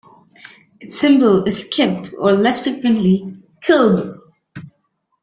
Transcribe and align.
Its 0.79 0.97
symbol 0.99 1.43
is 1.43 1.63
kip, 1.65 2.11
or 2.17 2.31
less 2.31 2.63
frequently, 2.63 3.37
klb. 3.63 4.17